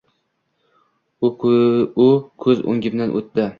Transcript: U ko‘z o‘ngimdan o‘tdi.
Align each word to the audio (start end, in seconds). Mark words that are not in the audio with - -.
U 1.27 1.29
ko‘z 2.47 2.67
o‘ngimdan 2.73 3.17
o‘tdi. 3.23 3.49